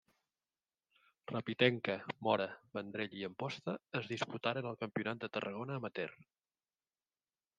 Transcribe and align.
Rapitenca, 1.31 1.97
Mora, 2.27 2.47
Vendrell 2.77 3.13
i 3.19 3.27
Amposta 3.29 3.75
es 4.01 4.09
diputaren 4.15 4.69
el 4.71 4.81
campionat 4.85 5.23
de 5.25 5.31
Tarragona 5.37 5.79
amateur. 5.83 6.17